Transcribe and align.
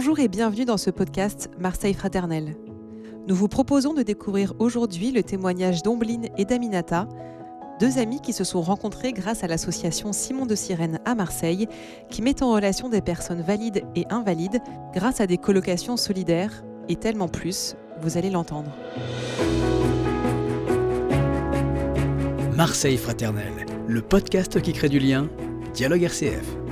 Bonjour 0.00 0.20
et 0.20 0.28
bienvenue 0.28 0.64
dans 0.64 0.76
ce 0.76 0.90
podcast 0.90 1.50
Marseille 1.58 1.92
Fraternel. 1.92 2.54
Nous 3.26 3.34
vous 3.34 3.48
proposons 3.48 3.94
de 3.94 4.04
découvrir 4.04 4.54
aujourd'hui 4.60 5.10
le 5.10 5.24
témoignage 5.24 5.82
d'Ombline 5.82 6.28
et 6.38 6.44
d'Aminata, 6.44 7.08
deux 7.80 7.98
amis 7.98 8.20
qui 8.20 8.32
se 8.32 8.44
sont 8.44 8.62
rencontrés 8.62 9.12
grâce 9.12 9.42
à 9.42 9.48
l'association 9.48 10.12
Simon 10.12 10.46
de 10.46 10.54
Sirène 10.54 11.00
à 11.04 11.16
Marseille, 11.16 11.66
qui 12.10 12.22
met 12.22 12.44
en 12.44 12.52
relation 12.52 12.88
des 12.88 13.00
personnes 13.00 13.42
valides 13.42 13.82
et 13.96 14.06
invalides 14.08 14.60
grâce 14.94 15.20
à 15.20 15.26
des 15.26 15.36
colocations 15.36 15.96
solidaires 15.96 16.62
et 16.88 16.94
tellement 16.94 17.26
plus, 17.26 17.74
vous 18.00 18.16
allez 18.16 18.30
l'entendre. 18.30 18.70
Marseille 22.54 22.98
Fraternel, 22.98 23.66
le 23.88 24.00
podcast 24.00 24.62
qui 24.62 24.72
crée 24.72 24.88
du 24.88 25.00
lien, 25.00 25.28
Dialogue 25.74 26.04
RCF. 26.04 26.67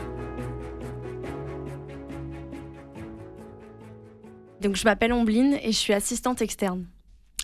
Donc 4.66 4.74
je 4.74 4.82
m'appelle 4.84 5.12
Ombline 5.12 5.56
et 5.62 5.70
je 5.70 5.76
suis 5.76 5.92
assistante 5.92 6.42
externe 6.42 6.86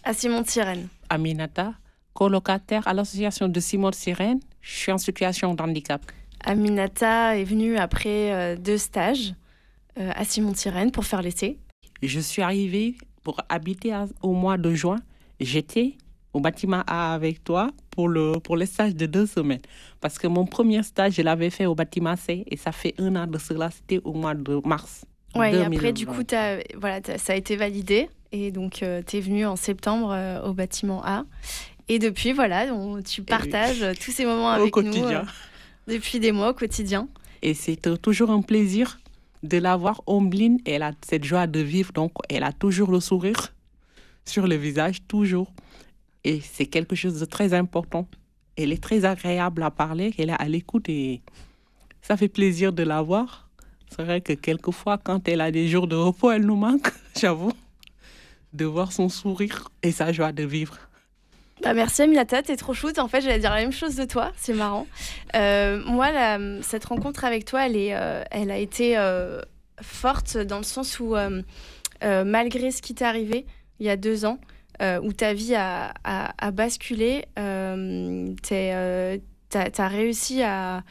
à 0.03 0.13
Simon 0.13 0.41
de 0.41 0.49
Sirène. 0.49 0.89
Aminata, 1.09 1.73
colocataire 2.15 2.89
à 2.89 2.93
l'association 2.95 3.47
de 3.47 3.61
Simon 3.61 3.91
de 3.91 3.95
Sirène. 3.95 4.41
Je 4.61 4.73
suis 4.75 4.91
en 4.91 4.99
situation 4.99 5.55
de 5.55 5.63
handicap. 5.63 6.03
Aminata 6.45 7.39
est 7.39 7.45
venue 7.45 7.77
après 7.77 8.33
euh, 8.33 8.57
deux 8.57 8.77
stages 8.77 9.35
euh, 10.01 10.11
à 10.17 10.25
Simon 10.25 10.51
de 10.51 10.57
Sirène 10.57 10.91
pour 10.91 11.05
faire 11.05 11.23
l'été. 11.23 11.59
Je 12.03 12.19
suis 12.19 12.43
arrivée 12.43 12.97
pour 13.23 13.41
habiter 13.49 13.93
à- 13.93 14.09
au 14.21 14.33
mois 14.33 14.59
de 14.59 14.75
juin. 14.75 14.97
J'étais 15.39 15.95
au 16.33 16.41
bâtiment 16.41 16.83
A 16.89 17.15
avec 17.15 17.45
toi 17.45 17.71
pour 17.91 18.09
le, 18.09 18.33
pour 18.41 18.57
le 18.57 18.67
stage 18.67 18.97
de 18.97 19.07
deux 19.07 19.27
semaines. 19.27 19.63
Parce 20.01 20.19
que 20.19 20.27
mon 20.27 20.45
premier 20.45 20.83
stage, 20.83 21.13
je 21.15 21.23
l'avais 21.23 21.51
fait 21.51 21.67
au 21.67 21.77
bâtiment 21.77 22.17
C 22.17 22.43
et 22.49 22.57
ça 22.57 22.73
fait 22.73 22.95
un 22.99 23.15
an 23.15 23.29
de 23.29 23.39
cela, 23.39 23.71
c'était 23.71 24.01
au 24.03 24.13
mois 24.13 24.35
de 24.35 24.61
mars. 24.67 25.05
Ouais, 25.35 25.51
et 25.51 25.57
2020. 25.59 25.77
après 25.77 25.93
du 25.93 26.07
coup 26.07 26.23
t'as- 26.25 26.59
voilà, 26.77 27.01
ça 27.19 27.33
a 27.33 27.37
été 27.37 27.57
validé 27.57 28.09
et 28.33 28.51
donc 28.51 28.85
tu 29.07 29.17
es 29.17 29.21
venue 29.21 29.47
en 29.47 29.57
septembre 29.57 30.13
euh, 30.13 30.43
au 30.43 30.53
bâtiment 30.53 31.03
A. 31.05 31.25
Et 31.89 31.99
depuis 31.99 32.33
voilà, 32.33 32.73
on- 32.75 33.03
tu 33.03 33.23
partages 33.23 33.83
euh, 33.83 33.93
tous 33.99 34.11
ces 34.13 34.25
moments 34.25 34.49
au 34.57 34.61
avec 34.61 34.77
nous 34.77 34.83
quotidien. 34.85 35.21
euh, 35.23 35.93
depuis 35.93 36.21
des 36.21 36.33
mois 36.33 36.51
au 36.51 36.55
quotidien. 36.55 37.09
Et 37.43 37.55
c'est 37.55 37.87
euh, 37.87 37.97
toujours 37.97 38.31
un 38.31 38.43
plaisir 38.43 38.99
de 39.43 39.59
la 39.59 39.77
voir. 39.77 40.01
Ombline, 40.07 40.59
elle 40.65 40.83
a 40.83 40.93
cette 41.05 41.25
joie 41.25 41.47
de 41.49 41.61
vivre, 41.61 41.93
donc 41.93 42.13
elle 42.29 42.45
a 42.45 42.53
toujours 42.53 42.91
le 42.93 43.01
sourire 43.01 43.53
sur 44.25 44.47
le 44.47 44.55
visage, 44.55 44.99
toujours. 45.09 45.53
Et 46.25 46.41
c'est 46.41 46.67
quelque 46.67 46.95
chose 46.95 47.19
de 47.19 47.25
très 47.25 47.53
important. 47.53 48.07
Elle 48.57 48.71
est 48.71 48.81
très 48.83 49.05
agréable 49.05 49.63
à 49.65 49.71
parler, 49.73 50.15
elle 50.19 50.31
est 50.31 50.41
à 50.41 50.47
l'écoute 50.49 50.89
et 50.89 51.21
ça 52.03 52.17
fait 52.17 52.29
plaisir 52.29 52.73
de 52.73 52.85
la 52.85 53.03
voir. 53.03 53.42
C'est 53.95 54.05
vrai 54.05 54.21
que 54.23 54.33
quelquefois, 54.33 54.97
quand 54.97 55.29
elle 55.29 55.43
a 55.43 55.51
des 55.51 55.69
jours 55.69 55.87
de 55.87 55.97
repos, 55.97 56.31
elle 56.31 56.47
nous 56.47 56.57
manque, 56.57 56.91
j'avoue, 57.21 57.53
de 58.55 58.65
voir 58.65 58.91
son 58.93 59.09
sourire 59.09 59.69
et 59.83 59.93
sa 59.93 60.13
joie 60.13 60.33
de 60.33 60.45
vivre. 60.45 60.79
Bah, 61.63 61.75
merci 61.75 62.03
Aminata, 62.03 62.43
t'es 62.43 62.57
trop 62.57 62.73
chouette. 62.73 62.99
En 62.99 63.07
fait, 63.07 63.21
j'allais 63.21 63.39
dire 63.39 63.51
la 63.51 63.61
même 63.61 63.73
chose 63.73 63.95
de 63.95 64.05
toi, 64.05 64.33
c'est 64.37 64.55
marrant. 64.55 64.87
Euh, 65.37 65.83
moi, 65.85 66.09
cette 66.63 66.87
rencontre 66.87 67.25
avec 67.25 67.45
toi, 67.45 67.67
elle, 67.67 67.77
est, 67.77 67.95
euh, 67.95 68.25
elle 68.31 68.51
a 68.51 68.59
été 68.59 68.97
euh, 68.97 69.43
forte 69.81 70.39
dans 70.39 70.59
le 70.59 70.65
sens 70.65 70.99
où, 70.99 71.15
malgré 72.03 72.71
ce 72.71 72.83
qui 72.83 72.95
t'est 72.95 73.05
arrivé 73.05 73.47
il 73.79 73.87
y 73.87 73.91
a 73.91 73.97
deux 73.97 74.25
ans, 74.25 74.39
où 74.81 75.13
ta 75.13 75.35
vie 75.35 75.55
a, 75.55 75.93
basculé, 76.53 77.27
t'as, 77.37 79.19
t'as 79.71 79.89
réussi 79.89 80.43
à, 80.43 80.83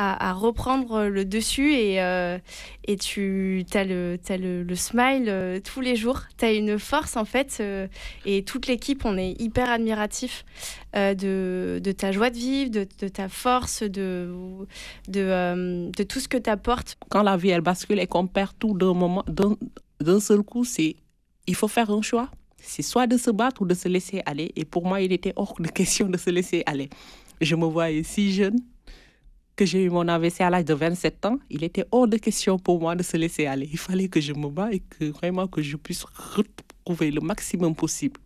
à- 0.00 0.32
reprendre 0.32 1.04
le 1.04 1.24
dessus 1.24 1.72
et, 1.74 2.00
euh, 2.02 2.38
et 2.86 2.96
tu 2.96 3.64
as 3.74 3.84
le, 3.84 4.16
t'as 4.22 4.36
le, 4.36 4.62
le 4.62 4.74
smile 4.76 5.26
euh, 5.28 5.60
tous 5.60 5.80
les 5.80 5.96
jours. 5.96 6.20
Tu 6.38 6.44
as 6.44 6.52
une 6.52 6.78
force 6.78 7.16
en 7.16 7.24
fait. 7.24 7.58
euh, 7.60 7.86
et 8.24 8.44
toute 8.44 8.66
l'équipe, 8.66 9.04
on 9.04 9.16
est 9.18 9.32
hyper 9.40 9.68
admiratif 9.70 10.44
de, 10.94 11.80
de 11.82 11.92
ta 11.92 12.10
joie 12.12 12.30
de 12.30 12.36
vivre, 12.36 12.70
de, 12.70 13.08
ta 13.08 13.28
force, 13.28 13.82
de, 13.82 14.32
de, 15.08 15.90
de 15.90 16.02
tout 16.02 16.20
ce 16.20 16.28
que 16.28 16.36
tu 16.38 16.50
apportes. 16.50 16.96
quand 17.08 17.22
la 17.22 17.36
vie 17.36 17.50
elle 17.50 17.60
bascule 17.60 17.98
et 18.00 18.06
qu'on 18.06 18.26
perd 18.26 18.52
tout 18.58 18.74
d'un 18.76 18.92
moment, 18.94 19.24
d'un 20.00 20.20
seul 20.20 20.42
coup, 20.42 20.64
c'est 20.64 20.96
il 21.46 21.54
faut 21.54 21.68
faire 21.68 21.90
un 21.90 22.02
choix. 22.02 22.28
C'est 22.62 22.82
soit 22.82 23.06
de 23.06 23.16
se 23.16 23.30
battre 23.30 23.62
ou 23.62 23.66
de 23.66 23.74
se 23.74 23.88
laisser 23.88 24.20
aller. 24.26 24.52
Et 24.54 24.64
pour 24.64 24.84
moi, 24.86 25.00
il 25.00 25.12
était 25.12 25.32
hors 25.36 25.54
de 25.58 25.68
question 25.68 26.06
de 26.08 26.18
se 26.18 26.28
laisser 26.30 26.62
aller. 26.66 26.90
Je 27.40 27.56
me 27.56 27.64
voyais 27.64 28.02
si 28.02 28.32
jeune 28.32 28.58
que 29.60 29.66
j'ai 29.66 29.82
eu 29.84 29.90
mon 29.90 30.08
AVC 30.08 30.40
à 30.40 30.48
l'âge 30.48 30.64
de 30.64 30.72
27 30.72 31.26
ans. 31.26 31.38
Il 31.50 31.62
était 31.64 31.84
hors 31.92 32.08
de 32.08 32.16
question 32.16 32.58
pour 32.58 32.80
moi 32.80 32.96
de 32.96 33.02
se 33.02 33.18
laisser 33.18 33.44
aller. 33.44 33.68
Il 33.70 33.78
fallait 33.78 34.08
que 34.08 34.18
je 34.18 34.32
me 34.32 34.48
batte 34.48 34.72
et 34.72 34.80
que 34.80 35.04
vraiment 35.04 35.46
que 35.48 35.60
je 35.60 35.76
puisse 35.76 36.02
retrouver 36.04 37.10
le 37.10 37.20
maximum 37.20 37.74
possible. 37.74 38.18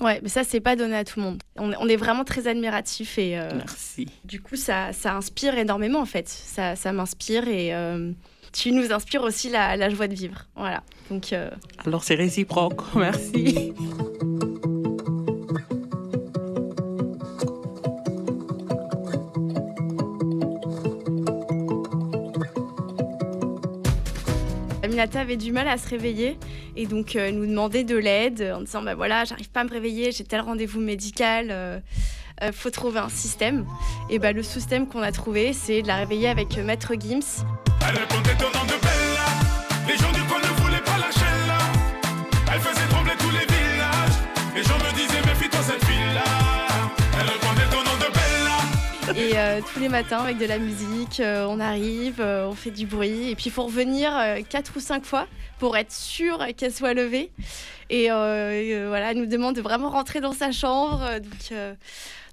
Ouais, 0.00 0.18
mais 0.20 0.28
ça, 0.28 0.42
c'est 0.42 0.58
pas 0.58 0.74
donné 0.74 0.96
à 0.96 1.04
tout 1.04 1.20
le 1.20 1.26
monde. 1.26 1.40
On, 1.56 1.70
on 1.78 1.88
est 1.88 1.94
vraiment 1.96 2.24
très 2.24 2.48
admiratif 2.48 3.18
et 3.18 3.38
euh, 3.38 3.48
Merci. 3.54 4.08
du 4.24 4.40
coup, 4.40 4.56
ça, 4.56 4.92
ça 4.92 5.14
inspire 5.14 5.56
énormément 5.56 6.00
en 6.00 6.06
fait. 6.06 6.28
Ça, 6.28 6.74
ça 6.74 6.92
m'inspire 6.92 7.46
et 7.46 7.72
euh, 7.72 8.10
tu 8.52 8.72
nous 8.72 8.92
inspires 8.92 9.22
aussi 9.22 9.48
la, 9.50 9.76
la 9.76 9.88
joie 9.90 10.08
de 10.08 10.14
vivre. 10.14 10.46
Voilà. 10.56 10.82
Donc, 11.08 11.32
euh, 11.32 11.50
Alors 11.86 12.02
c'est 12.02 12.16
réciproque. 12.16 12.82
Merci. 12.96 13.72
Aminata 24.98 25.20
avait 25.20 25.36
du 25.36 25.52
mal 25.52 25.68
à 25.68 25.78
se 25.78 25.88
réveiller 25.88 26.36
et 26.74 26.86
donc 26.86 27.14
euh, 27.14 27.30
nous 27.30 27.46
demandait 27.46 27.84
de 27.84 27.96
l'aide 27.96 28.52
en 28.56 28.62
disant 28.62 28.82
bah 28.82 28.96
voilà 28.96 29.24
j'arrive 29.24 29.48
pas 29.48 29.60
à 29.60 29.64
me 29.64 29.70
réveiller 29.70 30.10
j'ai 30.10 30.24
tel 30.24 30.40
rendez-vous 30.40 30.80
médical 30.80 31.48
euh, 31.50 31.78
euh, 32.42 32.50
faut 32.52 32.70
trouver 32.70 32.98
un 32.98 33.08
système. 33.08 33.64
Et 34.10 34.18
bah 34.18 34.32
le 34.32 34.42
système 34.42 34.88
qu'on 34.88 35.02
a 35.02 35.12
trouvé 35.12 35.52
c'est 35.52 35.82
de 35.82 35.86
la 35.86 35.96
réveiller 35.98 36.26
avec 36.26 36.56
Maître 36.58 36.94
Gims 36.98 37.44
et 49.28 49.36
euh, 49.36 49.60
tous 49.72 49.80
les 49.80 49.88
matins 49.88 50.18
avec 50.18 50.38
de 50.38 50.46
la 50.46 50.58
musique 50.58 51.20
euh, 51.20 51.46
on 51.48 51.60
arrive 51.60 52.20
euh, 52.20 52.48
on 52.48 52.54
fait 52.54 52.70
du 52.70 52.86
bruit. 52.86 53.28
Et 53.30 53.34
puis 53.34 53.44
il 53.46 53.52
faut 53.52 53.64
revenir 53.64 54.10
quatre 54.48 54.72
ou 54.76 54.80
cinq 54.80 55.04
fois 55.04 55.26
pour 55.58 55.76
être 55.76 55.92
sûr 55.92 56.44
qu'elle 56.56 56.72
soit 56.72 56.94
levée. 56.94 57.30
Et, 57.90 58.04
et, 58.04 58.86
voilà 58.86 59.10
elle 59.10 59.18
nous 59.18 59.26
demande 59.26 59.56
de 59.56 59.60
vraiment 59.60 59.90
rentrer 59.90 60.20
dans 60.20 60.32
sa 60.32 60.50
chambre. 60.52 61.02
Donc 61.20 61.58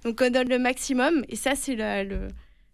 donc 0.03 0.21
on 0.21 0.29
donne 0.31 0.47
le 0.49 0.59
maximum. 0.59 1.25
Et 1.27 1.35
ça 1.35 1.55
c'est 1.55 1.75
la, 1.75 2.03
le- 2.03 2.29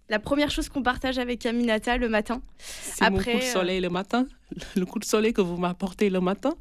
la 0.10 0.20
première 0.20 0.52
chose 0.52 0.68
qu'on 0.70 0.84
partage 0.84 1.18
avec 1.18 1.46
Aminata 1.46 1.98
le 1.98 2.10
matin. 2.10 2.42
C'est 2.60 3.10
mon 3.10 3.18
coup 3.18 3.24
de 3.24 3.42
soleil 3.42 3.80
le 3.80 3.90
matin, 3.90 4.28
le 4.76 4.86
coup 4.86 5.00
de 5.00 5.06
soleil 5.06 5.34
que 5.34 5.42
vous 5.42 5.58
m'apportez 5.58 6.10
le 6.10 6.20
matin. 6.20 6.54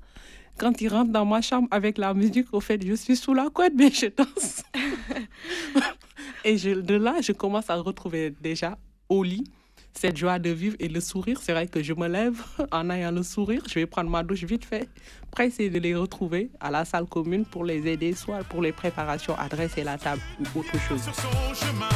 Quand 0.56 0.80
il 0.80 0.88
rentre 0.88 1.10
dans 1.10 1.24
ma 1.24 1.40
chambre 1.40 1.68
avec 1.70 1.96
la 1.98 2.12
musique, 2.12 2.48
au 2.52 2.60
fait, 2.60 2.84
je 2.86 2.94
suis 2.94 3.16
sous 3.16 3.32
la 3.32 3.48
couette, 3.48 3.72
mais 3.74 3.90
je 3.90 4.06
danse. 4.06 4.62
et 6.44 6.56
de 6.56 6.94
là, 6.94 7.16
je 7.22 7.32
commence 7.32 7.70
à 7.70 7.76
retrouver 7.76 8.34
déjà 8.40 8.78
au 9.08 9.22
lit 9.22 9.44
cette 9.92 10.16
joie 10.16 10.38
de 10.38 10.50
vivre 10.50 10.76
et 10.78 10.88
le 10.88 11.00
sourire. 11.00 11.40
C'est 11.42 11.52
vrai 11.52 11.66
que 11.66 11.82
je 11.82 11.92
me 11.92 12.06
lève 12.06 12.40
en 12.72 12.90
ayant 12.90 13.10
le 13.10 13.22
sourire. 13.22 13.62
Je 13.68 13.74
vais 13.74 13.86
prendre 13.86 14.10
ma 14.10 14.22
douche 14.22 14.44
vite 14.44 14.64
fait, 14.64 14.88
pressée 15.30 15.70
de 15.70 15.78
les 15.78 15.94
retrouver 15.94 16.50
à 16.60 16.70
la 16.70 16.84
salle 16.84 17.06
commune 17.06 17.44
pour 17.44 17.64
les 17.64 17.86
aider, 17.86 18.14
soit 18.14 18.44
pour 18.44 18.62
les 18.62 18.72
préparations, 18.72 19.36
à 19.38 19.48
dresser 19.48 19.82
la 19.82 19.98
table 19.98 20.22
ou 20.54 20.60
autre 20.60 20.78
chose. 20.88 21.02
Sur 21.02 21.14
son 21.14 21.54
chemin. 21.54 21.88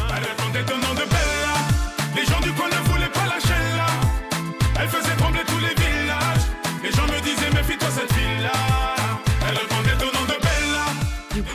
Nom 0.54 0.94
de. 0.94 1.04
Les 2.16 2.24
gens 2.26 2.40
du 2.40 2.52
coin 2.52 2.68
ne 2.68 2.90
voulaient 2.90 3.12
pas 3.12 3.26
lâcher 3.26 3.48
là. 3.76 3.86
Elle 4.80 4.88
faisait 4.88 5.13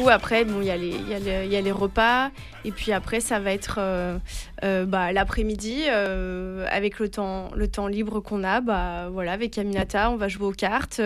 coup, 0.04 0.10
après, 0.10 0.46
bon, 0.46 0.62
il 0.62 0.68
y, 0.68 0.72
a 0.72 0.78
les- 0.78 0.90
y, 0.90 1.50
y 1.50 1.69
a 1.69 1.74
repas. 1.74 2.31
Et 2.66 2.72
puis 2.72 2.92
après, 2.92 3.19
ça 3.19 3.40
va 3.40 3.51
être 3.54 3.75
euh, 3.80 4.18
euh, 4.63 4.86
bah, 4.86 5.12
l'après-midi, 5.12 5.84
euh, 5.90 6.66
avec 6.69 7.00
le 7.00 7.10
temps, 7.10 7.50
le 7.56 7.68
temps 7.68 7.88
libre 7.88 8.19
qu'on 8.19 8.44
a. 8.44 8.62
Bah, 8.62 9.10
voilà, 9.12 9.34
avec 9.34 9.57
Aminata, 9.57 10.10
on 10.12 10.16
va 10.16 10.28
jouer 10.28 10.46
aux 10.48 10.51
cartes. 10.51 11.01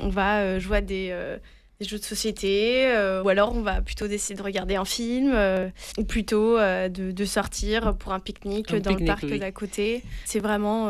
on 0.00 0.08
va 0.08 0.58
jouer 0.58 0.78
à 0.78 0.80
des, 0.80 1.14
des 1.80 1.86
jeux 1.86 1.98
de 1.98 2.04
société. 2.04 2.86
euh, 2.86 3.22
ou 3.22 3.28
alors, 3.28 3.54
on 3.54 3.60
va 3.62 3.80
plutôt 3.80 4.08
décider 4.08 4.38
de 4.38 4.42
regarder 4.42 4.76
un 4.76 4.84
film. 4.84 5.32
euh, 5.34 5.68
ou 5.98 6.04
plutôt 6.04 6.58
euh, 6.58 6.88
de, 6.88 7.10
de 7.12 7.24
sortir 7.24 7.94
pour 7.96 8.12
un 8.12 8.20
pique-nique 8.20 8.74
dans 8.74 8.94
le 8.96 9.04
parc 9.04 9.24
oui. 9.24 9.38
d'à 9.38 9.52
côté. 9.52 10.02
C'est 10.24 10.40
vraiment 10.40 10.88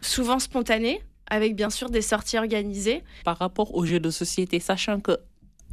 souvent 0.00 0.38
spontané. 0.38 1.00
Avec 1.28 1.56
bien 1.56 1.70
sûr 1.70 1.90
des 1.90 2.02
sorties 2.02 2.38
organisées. 2.38 3.02
par 3.24 3.36
rapport 3.38 3.74
aux 3.74 3.84
jeux 3.84 3.98
de 3.98 4.10
société, 4.10 4.60
sachant 4.60 5.00
que 5.00 5.18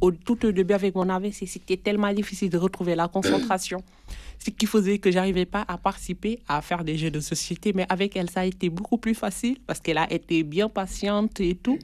au 0.00 0.10
tout 0.10 0.44
au 0.46 0.52
début 0.52 0.74
avec 0.74 0.94
mon 0.94 1.08
AVC, 1.08 1.46
c'était 1.46 1.76
tellement 1.76 2.12
difficile 2.12 2.50
de 2.50 2.58
retrouver 2.58 2.94
la 2.94 3.08
concentration. 3.08 3.82
Ce 4.38 4.50
qui 4.50 4.66
faisait 4.66 4.98
que 4.98 5.10
j'arrivais 5.10 5.46
pas 5.46 5.64
à 5.66 5.78
participer 5.78 6.40
à 6.48 6.60
faire 6.60 6.84
des 6.84 6.98
jeux 6.98 7.10
de 7.10 7.20
société. 7.20 7.72
Mais 7.72 7.86
avec 7.88 8.16
elle, 8.16 8.28
ça 8.28 8.40
a 8.40 8.44
été 8.44 8.68
beaucoup 8.68 8.98
plus 8.98 9.14
facile 9.14 9.58
parce 9.66 9.80
qu'elle 9.80 9.98
a 9.98 10.12
été 10.12 10.42
bien 10.42 10.68
patiente 10.68 11.40
et 11.40 11.54
tout. 11.54 11.78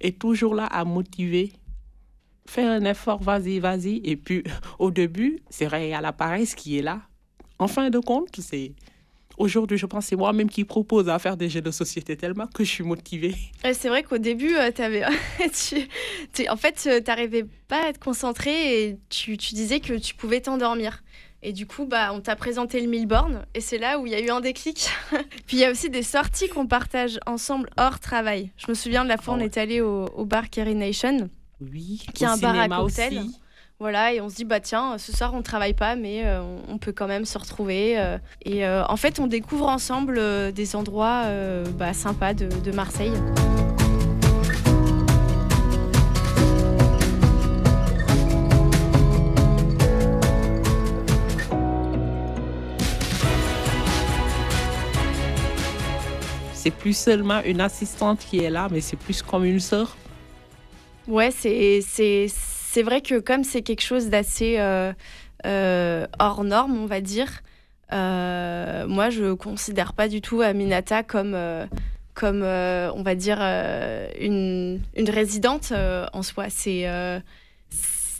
Et 0.00 0.12
toujours 0.12 0.54
là 0.54 0.66
à 0.66 0.84
motiver. 0.84 1.52
Fais 2.46 2.64
un 2.64 2.84
effort, 2.84 3.20
vas-y, 3.20 3.58
vas-y. 3.58 4.00
Et 4.04 4.16
puis, 4.16 4.44
au 4.78 4.90
début, 4.90 5.40
c'est 5.50 5.66
vrai, 5.66 5.88
il 5.88 5.90
y 5.90 5.94
a 5.94 6.00
l'appareil 6.00 6.46
qui 6.46 6.78
est 6.78 6.82
là. 6.82 7.00
En 7.58 7.66
fin 7.66 7.90
de 7.90 7.98
compte, 7.98 8.38
c'est 8.38 8.72
Aujourd'hui, 9.38 9.78
je 9.78 9.86
pense 9.86 10.04
que 10.04 10.08
c'est 10.10 10.16
moi-même 10.16 10.50
qui 10.50 10.64
propose 10.64 11.08
à 11.08 11.18
faire 11.20 11.36
des 11.36 11.48
jeux 11.48 11.60
de 11.60 11.70
société 11.70 12.16
tellement 12.16 12.48
que 12.48 12.64
je 12.64 12.70
suis 12.70 12.82
motivée. 12.82 13.36
C'est 13.72 13.88
vrai 13.88 14.02
qu'au 14.02 14.18
début, 14.18 14.56
euh, 14.56 14.70
avais... 14.78 15.04
tu... 16.34 16.48
en 16.48 16.56
fait, 16.56 16.80
tu 16.82 16.88
euh, 16.88 17.00
n'arrivais 17.06 17.46
pas 17.68 17.86
à 17.86 17.92
te 17.92 18.00
concentrer 18.00 18.82
et 18.82 18.98
tu, 19.08 19.36
tu 19.36 19.54
disais 19.54 19.78
que 19.78 19.94
tu 19.94 20.16
pouvais 20.16 20.40
t'endormir. 20.40 21.04
Et 21.40 21.52
du 21.52 21.66
coup, 21.66 21.86
bah, 21.86 22.12
on 22.12 22.20
t'a 22.20 22.34
présenté 22.34 22.80
le 22.80 22.88
Milborn 22.88 23.46
et 23.54 23.60
c'est 23.60 23.78
là 23.78 24.00
où 24.00 24.06
il 24.06 24.12
y 24.12 24.16
a 24.16 24.20
eu 24.20 24.30
un 24.30 24.40
déclic. 24.40 24.90
Puis 25.46 25.58
il 25.58 25.60
y 25.60 25.64
a 25.64 25.70
aussi 25.70 25.88
des 25.88 26.02
sorties 26.02 26.48
qu'on 26.48 26.66
partage 26.66 27.20
ensemble 27.24 27.70
hors 27.76 28.00
travail. 28.00 28.50
Je 28.56 28.66
me 28.68 28.74
souviens 28.74 29.04
de 29.04 29.08
la 29.08 29.18
fois, 29.18 29.34
on 29.34 29.40
oh. 29.40 29.44
est 29.44 29.56
allé 29.56 29.80
au, 29.80 30.06
au 30.16 30.24
bar 30.24 30.50
Kerry 30.50 30.74
Nation. 30.74 31.30
Oui, 31.60 32.04
qui 32.12 32.24
est 32.24 32.26
un 32.26 32.38
bar 32.38 32.58
à 32.58 32.68
cocktail. 32.68 33.18
Aussi. 33.18 33.36
Voilà, 33.80 34.12
et 34.12 34.20
on 34.20 34.28
se 34.28 34.34
dit, 34.34 34.44
bah 34.44 34.58
tiens, 34.58 34.98
ce 34.98 35.12
soir 35.12 35.32
on 35.34 35.36
ne 35.36 35.42
travaille 35.42 35.72
pas, 35.72 35.94
mais 35.94 36.26
euh, 36.26 36.42
on 36.66 36.78
peut 36.78 36.90
quand 36.90 37.06
même 37.06 37.24
se 37.24 37.38
retrouver. 37.38 37.96
Euh. 37.96 38.18
et 38.44 38.66
euh, 38.66 38.84
en 38.88 38.96
fait, 38.96 39.20
on 39.20 39.28
découvre 39.28 39.68
ensemble 39.68 40.20
des 40.52 40.74
endroits 40.74 41.26
bah, 41.76 41.92
sympas 41.92 42.34
de, 42.34 42.48
de 42.48 42.72
Marseille. 42.72 43.12
c'est 56.52 56.72
plus 56.72 56.96
seulement 56.96 57.40
une 57.44 57.60
assistante 57.62 58.18
qui 58.18 58.40
est 58.40 58.50
là, 58.50 58.68
mais 58.70 58.80
c'est 58.80 58.98
plus 58.98 59.22
comme 59.22 59.44
une 59.44 59.60
sœur. 59.60 59.96
Ouais, 61.06 61.30
c'est 61.30 61.80
c'est 62.70 62.82
vrai 62.82 63.00
que 63.00 63.18
comme 63.18 63.44
c'est 63.44 63.62
quelque 63.62 63.80
chose 63.80 64.10
d'assez 64.10 64.56
euh, 64.58 64.92
euh, 65.46 66.06
hors 66.18 66.44
norme, 66.44 66.76
on 66.76 66.84
va 66.84 67.00
dire, 67.00 67.40
euh, 67.94 68.86
moi 68.86 69.08
je 69.08 69.32
considère 69.32 69.94
pas 69.94 70.06
du 70.06 70.20
tout 70.20 70.42
Aminata 70.42 71.02
comme 71.02 71.34
comme 72.12 72.42
on 72.42 73.02
va 73.02 73.14
dire 73.14 73.40
une, 74.20 74.82
une 74.96 75.10
résidente 75.10 75.72
en 76.12 76.22
soi. 76.22 76.50
C'est 76.50 76.86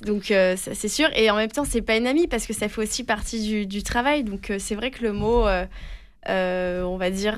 donc 0.00 0.25
c'est 0.25 0.89
sûr 0.89 1.11
et 1.15 1.31
en 1.31 1.37
même 1.37 1.51
temps 1.51 1.65
c'est 1.65 1.83
pas 1.83 1.97
une 1.97 2.06
amie 2.06 2.27
parce 2.27 2.47
que 2.47 2.55
ça 2.55 2.71
fait 2.71 2.81
aussi 2.81 3.05
partie 3.05 3.67
du 3.67 3.83
travail. 3.83 4.25
Donc 4.25 4.51
c'est 4.59 4.75
vrai 4.75 4.91
que 4.91 5.03
le 5.03 5.12
mot 5.12 5.47
on 6.27 6.97
va 6.97 7.11
dire 7.11 7.37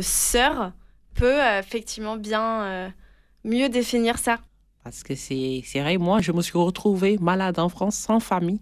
sœur 0.00 0.72
peut 1.16 1.40
effectivement 1.58 2.16
bien 2.16 2.92
mieux 3.44 3.68
définir 3.68 4.18
ça. 4.18 4.38
Parce 4.82 5.02
que 5.02 5.14
c'est 5.14 5.62
vrai, 5.74 5.96
moi, 5.96 6.20
je 6.20 6.32
me 6.32 6.42
suis 6.42 6.58
retrouvée 6.58 7.16
malade 7.18 7.58
en 7.58 7.68
France 7.68 7.96
sans 7.96 8.20
famille. 8.20 8.60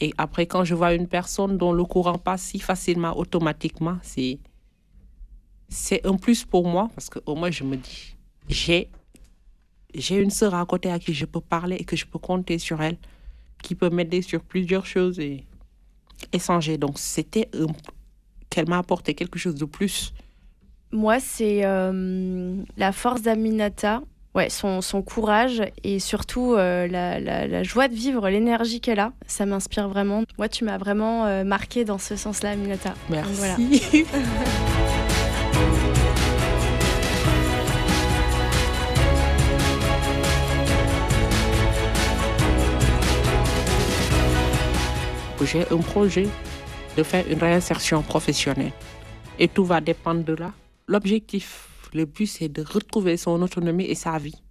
Et 0.00 0.12
après, 0.18 0.46
quand 0.46 0.64
je 0.64 0.74
vois 0.74 0.94
une 0.94 1.06
personne 1.06 1.56
dont 1.56 1.72
le 1.72 1.84
courant 1.84 2.18
passe 2.18 2.42
si 2.42 2.58
facilement, 2.58 3.16
automatiquement, 3.16 3.98
c'est 4.02 4.40
un 6.04 6.16
plus 6.16 6.44
pour 6.44 6.66
moi 6.66 6.90
parce 6.94 7.08
qu'au 7.08 7.34
moins, 7.34 7.50
je 7.50 7.64
me 7.64 7.76
dis, 7.76 8.16
j'ai 8.48 8.90
j'ai 9.94 10.16
une 10.16 10.30
sœur 10.30 10.54
à 10.54 10.64
côté 10.64 10.90
à 10.90 10.98
qui 10.98 11.12
je 11.12 11.26
peux 11.26 11.40
parler 11.40 11.76
et 11.76 11.84
que 11.84 11.96
je 11.96 12.06
peux 12.06 12.18
compter 12.18 12.58
sur 12.58 12.80
elle, 12.80 12.96
qui 13.62 13.74
peut 13.74 13.90
m'aider 13.90 14.22
sur 14.22 14.40
plusieurs 14.40 14.86
choses 14.86 15.20
et 15.20 15.44
échanger. 16.32 16.78
Donc, 16.78 16.98
c'était 16.98 17.50
qu'elle 18.48 18.68
m'a 18.68 18.78
apporté 18.78 19.14
quelque 19.14 19.38
chose 19.38 19.54
de 19.54 19.66
plus. 19.66 20.14
Moi, 20.92 21.20
c'est 21.20 21.64
euh, 21.64 22.62
la 22.76 22.92
force 22.92 23.22
d'Aminata 23.22 24.02
ouais, 24.34 24.50
son, 24.50 24.80
son, 24.80 25.02
courage 25.02 25.62
et 25.84 25.98
surtout 25.98 26.54
euh, 26.54 26.86
la, 26.86 27.20
la, 27.20 27.46
la, 27.46 27.62
joie 27.62 27.88
de 27.88 27.94
vivre, 27.94 28.28
l'énergie 28.28 28.80
qu'elle 28.80 29.00
a, 29.00 29.12
ça 29.26 29.46
m'inspire 29.46 29.88
vraiment. 29.88 30.22
Moi, 30.38 30.48
tu 30.48 30.64
m'as 30.64 30.78
vraiment 30.78 31.26
euh, 31.26 31.44
marqué 31.44 31.84
dans 31.84 31.98
ce 31.98 32.16
sens-là, 32.16 32.50
Aminata. 32.50 32.94
Merci. 33.10 33.32
voilà. 33.34 33.56
J'ai 45.44 45.66
un 45.72 45.78
projet 45.78 46.28
de 46.96 47.02
faire 47.02 47.24
une 47.28 47.40
réinsertion 47.40 48.02
professionnelle 48.02 48.70
et 49.40 49.48
tout 49.48 49.64
va 49.64 49.80
dépendre 49.80 50.22
de 50.22 50.34
là. 50.34 50.52
L'objectif 50.86 51.71
le 51.94 52.04
but, 52.04 52.26
c'est 52.26 52.48
de 52.48 52.62
retrouver 52.62 53.16
son 53.16 53.40
autonomie 53.42 53.84
et 53.84 53.94
sa 53.94 54.18
vie, 54.18 54.42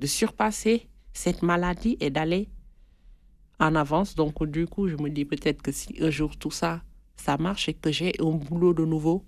de 0.00 0.06
surpasser 0.06 0.88
cette 1.12 1.42
maladie 1.42 1.96
et 2.00 2.10
d'aller 2.10 2.48
en 3.58 3.74
avance. 3.74 4.14
Donc, 4.14 4.44
du 4.44 4.66
coup, 4.66 4.88
je 4.88 4.96
me 4.96 5.10
dis 5.10 5.24
peut-être 5.24 5.62
que 5.62 5.72
si 5.72 5.96
un 6.00 6.10
jour 6.10 6.36
tout 6.36 6.50
ça, 6.50 6.82
ça 7.16 7.36
marche 7.38 7.68
et 7.68 7.74
que 7.74 7.90
j'ai 7.90 8.12
un 8.20 8.30
boulot 8.30 8.74
de 8.74 8.84
nouveau, 8.84 9.24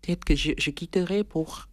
peut-être 0.00 0.24
que 0.24 0.34
je, 0.34 0.70
quitterai 0.70 1.24
pour 1.24 1.68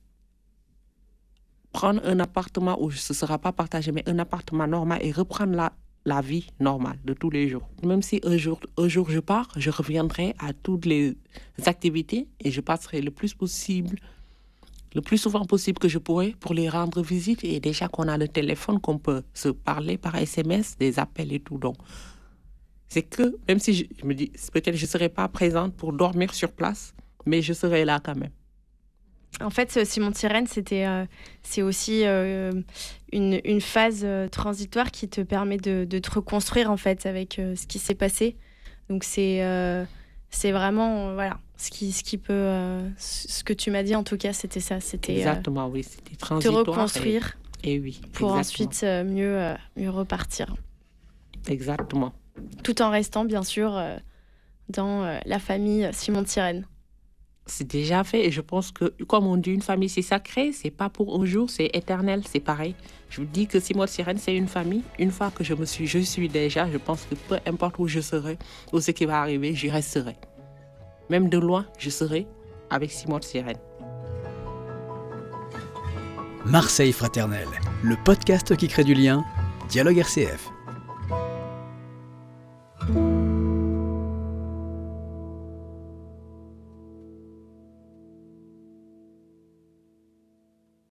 prendre 1.72 2.02
un 2.06 2.20
appartement 2.20 2.82
où 2.82 2.92
ce 2.92 3.14
ne 3.14 3.16
sera 3.16 3.38
pas 3.38 3.52
partagé, 3.52 3.92
mais 3.92 4.08
un 4.10 4.20
appartement 4.20 4.68
normal 4.68 5.00
et 5.02 5.12
reprendre 5.12 5.56
la, 5.56 5.74
la 6.06 6.22
vie 6.22 6.48
normale 6.60 7.00
de 7.04 7.14
tous 7.14 7.30
les 7.30 7.50
jours. 7.50 7.68
Même 7.84 8.02
si 8.02 8.22
un 8.24 8.38
jour, 8.38 8.60
un 8.78 8.88
jour 8.88 9.10
je 9.10 9.20
pars, 9.20 9.50
je 9.58 9.70
reviendrai 9.70 10.36
à 10.40 10.54
toutes 10.54 10.86
les 10.86 11.18
activités 11.66 12.28
et 12.40 12.52
je 12.52 12.62
passerai 12.62 13.02
le 13.02 13.12
plus 13.12 13.34
possible, 13.34 13.98
le 14.94 15.02
plus 15.02 15.18
souvent 15.18 15.46
possible 15.46 15.80
que 15.80 15.88
je 15.90 15.98
pourrai 15.98 16.36
pour 16.40 16.54
les 16.54 16.70
rendre 16.70 17.02
visite. 17.02 17.44
Et 17.44 17.60
déjà 17.60 17.88
qu'on 17.88 18.08
a 18.08 18.18
le 18.18 18.28
téléphone, 18.28 18.80
qu'on 18.80 19.00
peut 19.00 19.24
se 19.34 19.50
parler 19.50 19.98
par 19.98 20.16
SMS, 20.16 20.78
des 20.78 21.00
appels 21.00 21.34
et 21.34 21.40
tout. 21.40 21.58
Donc, 21.58 21.76
c'est 22.88 23.04
que 23.04 23.36
même 23.48 23.60
si 23.60 23.74
je, 23.74 24.06
me 24.06 24.14
dis, 24.14 24.32
peut-être 24.54 24.76
je 24.76 24.86
ne 24.86 24.90
serai 24.90 25.10
pas 25.10 25.28
présente 25.28 25.76
pour 25.76 25.92
dormir 25.92 26.34
sur 26.34 26.52
place, 26.52 26.94
mais 27.26 27.42
je 27.42 27.54
serai 27.54 27.84
là 27.84 28.00
quand 28.04 28.16
même. 28.16 28.32
En 29.42 29.50
fait, 29.50 29.84
Simon 29.86 30.12
Tyrène, 30.12 30.48
c'était, 30.48 30.86
euh, 30.86 31.06
c'est 31.44 31.62
aussi 31.62 32.06
euh, 32.06 32.52
une, 33.12 33.42
une, 33.44 33.60
phase 33.60 34.02
euh, 34.04 34.30
transitoire 34.30 34.92
qui 34.92 35.10
te 35.10 35.22
permet 35.22 35.58
de, 35.58 35.86
de, 35.86 36.00
te 36.00 36.12
reconstruire 36.12 36.72
en 36.72 36.78
fait 36.78 37.06
avec 37.06 37.36
ce 37.36 37.68
qui 37.68 37.80
s'est 37.80 37.96
passé. 37.96 38.38
Donc 38.90 39.04
c'est, 39.04 39.42
c'est 40.30 40.52
vraiment 40.52 41.14
voilà 41.14 41.40
ce 41.58 41.72
qui, 41.72 41.92
ce 41.92 42.04
qui 42.04 42.18
peut, 42.18 42.80
ce 42.98 43.44
que 43.44 43.54
tu 43.54 43.72
m'as 43.72 43.84
dit 43.84 43.96
en 43.96 44.04
tout 44.04 44.18
cas, 44.18 44.32
c'était 44.32 44.60
ça, 44.60 44.80
c'était 44.80 45.18
exactement 45.18 45.68
oui, 45.68 45.84
c'était 45.84 46.16
transitoire. 46.16 46.64
Te 46.64 46.70
reconstruire. 46.70 47.38
Et, 47.64 47.80
oui. 47.80 48.00
Pour 48.14 48.34
ensuite 48.34 48.84
mieux, 48.84 49.56
mieux 49.76 49.90
repartir. 49.90 50.56
Exactement. 51.48 52.14
Tout 52.64 52.82
en 52.82 52.92
restant 52.92 53.26
bien 53.26 53.44
sûr 53.44 53.82
dans 54.70 55.20
la 55.26 55.40
famille 55.40 55.90
Simon 55.94 56.24
Tyrène 56.24 56.66
c'est 57.46 57.68
déjà 57.68 58.04
fait 58.04 58.26
et 58.26 58.32
je 58.32 58.42
pense 58.42 58.72
que, 58.72 58.86
comme 59.06 59.28
on 59.28 59.38
dit, 59.38 59.52
une 59.52 59.62
famille 59.62 59.90
c'est 59.90 60.02
sacré, 60.02 60.52
c'est 60.52 60.72
pas 60.72 60.90
pour 60.90 61.20
un 61.22 61.26
jour, 61.26 61.50
c'est 61.50 61.70
éternel, 61.74 62.24
c'est 62.30 62.40
pareil. 62.40 62.76
Je 63.10 63.22
vous 63.22 63.28
dis 63.28 63.48
que 63.48 63.60
si 63.60 63.74
moi 63.74 63.88
Sirène 63.88 64.18
c'est 64.18 64.36
une 64.36 64.48
famille, 64.48 64.84
une 64.98 65.12
fois 65.12 65.32
que 65.32 65.44
je 65.44 65.54
me 65.54 65.66
suis, 65.66 65.88
je 65.88 66.00
suis 66.00 66.28
déjà, 66.28 66.70
je 66.70 66.78
pense 66.78 67.06
que 67.10 67.16
peu 67.16 67.38
importe 67.46 67.78
où 67.80 67.88
je 67.88 68.00
serai, 68.00 68.38
ou 68.74 68.80
ce 68.80 68.92
qui 68.92 69.06
va 69.06 69.22
arriver, 69.22 69.54
j'y 69.54 69.70
resterai. 69.70 70.16
Même 71.10 71.30
de 71.30 71.38
loin, 71.38 71.66
je 71.78 71.90
serai 71.90 72.26
avec 72.70 72.92
Simon 72.92 73.22
Sirène. 73.22 73.60
Marseille 76.46 76.94
fraternelle, 76.94 77.48
le 77.84 77.96
podcast 78.04 78.56
qui 78.56 78.68
crée 78.68 78.84
du 78.84 78.94
lien, 78.94 79.24
Dialogue 79.70 79.98
RCF. 79.98 80.55